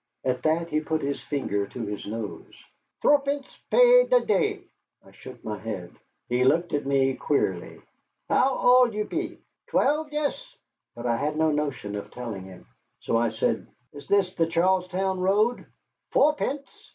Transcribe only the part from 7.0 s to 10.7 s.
queerly. "How old you pe, twelve, yes?"